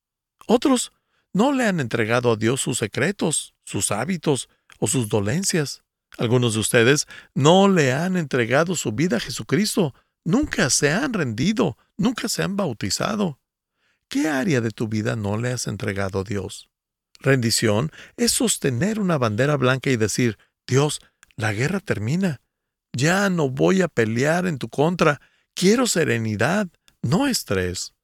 Otros 0.46 0.92
no 1.32 1.52
le 1.52 1.66
han 1.66 1.80
entregado 1.80 2.32
a 2.32 2.36
Dios 2.36 2.60
sus 2.60 2.78
secretos, 2.78 3.54
sus 3.64 3.90
hábitos 3.90 4.48
o 4.78 4.86
sus 4.86 5.08
dolencias. 5.08 5.82
Algunos 6.18 6.54
de 6.54 6.60
ustedes 6.60 7.06
no 7.34 7.68
le 7.68 7.92
han 7.92 8.16
entregado 8.16 8.76
su 8.76 8.92
vida 8.92 9.16
a 9.16 9.20
Jesucristo, 9.20 9.94
nunca 10.24 10.68
se 10.70 10.90
han 10.90 11.12
rendido, 11.12 11.78
nunca 11.96 12.28
se 12.28 12.42
han 12.42 12.56
bautizado. 12.56 13.40
¿Qué 14.08 14.28
área 14.28 14.60
de 14.60 14.70
tu 14.70 14.88
vida 14.88 15.16
no 15.16 15.38
le 15.38 15.52
has 15.52 15.66
entregado 15.66 16.20
a 16.20 16.24
Dios? 16.24 16.68
Rendición 17.20 17.90
es 18.16 18.32
sostener 18.32 19.00
una 19.00 19.16
bandera 19.16 19.56
blanca 19.56 19.90
y 19.90 19.96
decir, 19.96 20.38
Dios, 20.66 21.00
la 21.36 21.52
guerra 21.52 21.80
termina. 21.80 22.42
Ya 22.92 23.30
no 23.30 23.48
voy 23.48 23.80
a 23.80 23.88
pelear 23.88 24.46
en 24.46 24.58
tu 24.58 24.68
contra. 24.68 25.20
Quiero 25.54 25.86
serenidad, 25.86 26.68
no 27.00 27.26
estrés. 27.26 27.94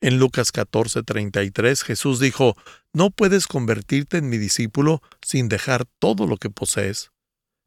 En 0.00 0.18
Lucas 0.18 0.52
14:33 0.52 1.82
Jesús 1.82 2.20
dijo, 2.20 2.56
No 2.92 3.10
puedes 3.10 3.46
convertirte 3.46 4.18
en 4.18 4.28
mi 4.28 4.38
discípulo 4.38 5.02
sin 5.22 5.48
dejar 5.48 5.86
todo 5.98 6.26
lo 6.26 6.36
que 6.36 6.50
posees. 6.50 7.10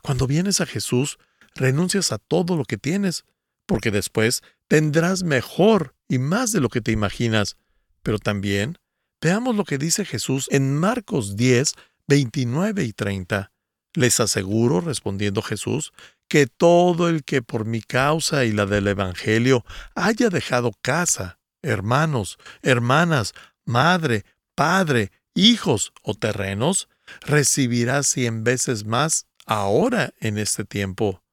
Cuando 0.02 0.28
vienes 0.28 0.62
a 0.62 0.66
Jesús, 0.66 1.18
renuncias 1.56 2.12
a 2.12 2.18
todo 2.18 2.56
lo 2.56 2.64
que 2.64 2.78
tienes, 2.78 3.26
porque 3.66 3.92
después 3.92 4.42
tendrás 4.68 5.24
mejor 5.24 5.96
y 6.08 6.20
más 6.20 6.52
de 6.52 6.62
lo 6.62 6.70
que 6.70 6.82
te 6.82 6.92
imaginas. 6.92 7.58
Pero 8.02 8.18
también 8.18 8.78
veamos 9.22 9.56
lo 9.56 9.66
que 9.66 9.78
dice 9.78 10.06
Jesús 10.06 10.48
en 10.52 10.78
Marcos 10.78 11.36
10, 11.36 11.74
29 12.08 12.84
y 12.84 12.94
30. 12.94 13.52
Les 13.94 14.20
aseguro, 14.22 14.80
respondiendo 14.80 15.42
Jesús, 15.42 15.92
que 16.30 16.48
todo 16.48 17.10
el 17.10 17.26
que 17.26 17.42
por 17.42 17.66
mi 17.66 17.82
causa 17.82 18.46
y 18.46 18.54
la 18.54 18.66
del 18.66 18.88
Evangelio 18.88 19.66
haya 19.96 20.30
dejado 20.30 20.72
casa, 20.82 21.41
hermanos, 21.62 22.38
hermanas, 22.62 23.34
madre, 23.66 24.26
padre, 24.56 25.12
hijos 25.34 25.94
o 26.02 26.14
terrenos, 26.14 26.90
recibirá 27.22 28.04
cien 28.04 28.44
veces 28.44 28.86
más 28.86 29.28
ahora 29.46 30.14
en 30.20 30.38
este 30.38 30.66
tiempo, 30.66 31.24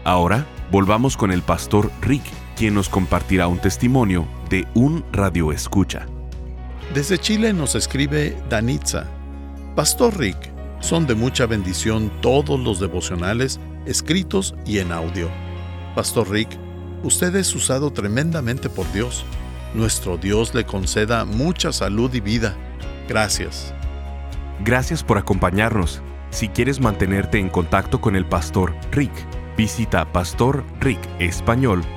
Ahora 0.06 0.48
volvamos 0.72 1.18
con 1.18 1.34
el 1.34 1.42
pastor 1.42 1.92
Rick 2.00 2.24
quien 2.58 2.74
nos 2.74 2.89
compartirá 2.89 3.48
un 3.48 3.60
testimonio 3.60 4.28
de 4.50 4.67
un 4.74 5.06
radio 5.12 5.52
escucha. 5.52 6.08
Desde 6.93 7.20
Chile 7.20 7.54
nos 7.54 7.76
escribe 7.76 8.36
Danitza. 8.50 9.06
Pastor 9.76 10.17
Rick, 10.17 10.52
son 10.80 11.06
de 11.06 11.13
mucha 11.13 11.46
bendición 11.46 12.12
todos 12.22 12.60
los 12.60 12.80
devocionales 12.80 13.60
escritos 13.86 14.56
y 14.65 14.80
en 14.80 14.91
audio. 14.91 15.30
Pastor 15.96 16.32
Rick, 16.32 16.50
usted 17.04 17.36
es 17.36 17.54
usado 17.54 17.91
tremendamente 17.91 18.70
por 18.70 18.91
Dios. 18.91 19.24
Nuestro 19.76 20.17
Dios 20.17 20.56
le 20.56 20.65
conceda 20.65 21.26
mucha 21.26 21.72
salud 21.72 22.12
y 22.13 22.22
vida. 22.22 22.58
Gracias. 23.08 23.74
Gracias 24.65 25.04
por 25.04 25.20
acompañarnos. 25.20 26.02
Si 26.32 26.50
quieres 26.50 26.80
mantenerte 26.82 27.38
en 27.38 27.50
contacto 27.50 28.02
con 28.02 28.15
el 28.15 28.26
pastor 28.26 28.74
Rick, 28.91 29.13
visita 29.56 30.12
pastorricespañol.com 30.12 31.96